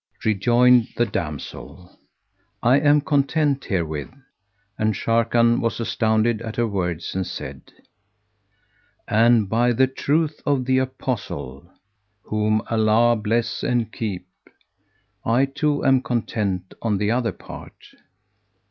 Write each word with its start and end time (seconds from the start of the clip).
Rejoined 0.25 0.87
the 0.97 1.05
damsel, 1.05 1.95
"I 2.63 2.79
am 2.79 3.01
content 3.01 3.63
herewith!" 3.65 4.09
and 4.75 4.95
Sharrkan 4.95 5.59
was 5.61 5.79
astounded 5.79 6.41
at 6.41 6.55
her 6.55 6.65
words 6.65 7.13
and 7.13 7.27
said, 7.27 7.71
"And 9.07 9.47
by 9.47 9.73
the 9.73 9.85
truth 9.85 10.41
of 10.43 10.65
the 10.65 10.79
Apostle 10.79 11.71
(whom 12.23 12.63
Allah 12.67 13.15
bless 13.15 13.61
and 13.61 13.93
keep!) 13.93 14.25
I 15.23 15.45
too 15.45 15.85
am 15.85 16.01
content 16.01 16.73
on 16.81 16.97
the 16.97 17.11
other 17.11 17.31
part!" 17.31 17.93